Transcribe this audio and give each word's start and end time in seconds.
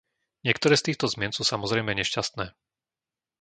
Niektoré 0.47 0.73
z 0.81 0.85
týchto 0.89 1.05
zmien 1.13 1.29
sú 1.37 1.43
samozrejme 1.51 1.91
nešťastné. 2.01 2.45